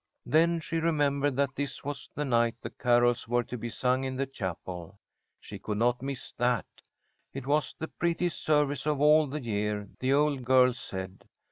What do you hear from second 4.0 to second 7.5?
in the chapel. She could not miss that. It